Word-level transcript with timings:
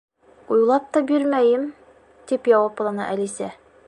—Уйлап 0.53 0.87
та 0.95 1.03
бирмәйем, 1.11 1.67
—тип 2.23 2.51
яуапланы 2.55 3.07
Әлисә. 3.13 3.53